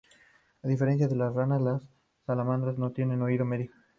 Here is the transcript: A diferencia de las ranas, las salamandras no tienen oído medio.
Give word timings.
A 0.63 0.67
diferencia 0.67 1.07
de 1.07 1.15
las 1.15 1.31
ranas, 1.31 1.61
las 1.61 1.87
salamandras 2.25 2.79
no 2.79 2.91
tienen 2.91 3.21
oído 3.21 3.45
medio. 3.45 3.69